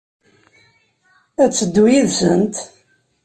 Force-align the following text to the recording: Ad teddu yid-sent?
Ad 1.43 1.51
teddu 1.51 1.85
yid-sent? 1.91 2.55